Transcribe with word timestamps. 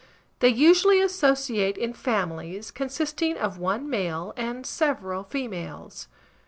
They 0.39 0.49
usually 0.49 0.99
associate 0.99 1.77
in 1.77 1.93
families, 1.93 2.71
consisting 2.71 3.37
of 3.37 3.59
one 3.59 3.87
male 3.87 4.33
and 4.35 4.65
several 4.65 5.23
females. 5.23 6.07